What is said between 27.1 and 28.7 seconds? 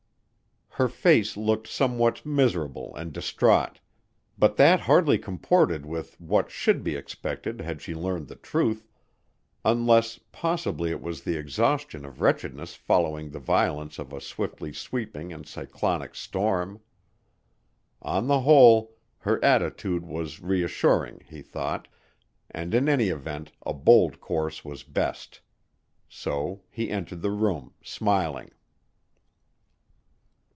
the room, smiling.